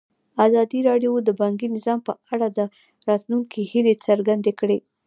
ازادي 0.45 0.79
راډیو 0.89 1.11
د 1.27 1.29
بانکي 1.41 1.67
نظام 1.75 1.99
په 2.07 2.13
اړه 2.33 2.47
د 2.57 2.59
راتلونکي 3.09 3.61
هیلې 3.71 3.95
څرګندې 4.05 4.51
کړې. 4.59 4.79